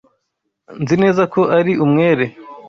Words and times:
Nzi 0.81 0.95
neza 1.03 1.23
ko 1.33 1.41
ari 1.57 1.73
umwere. 1.85 2.25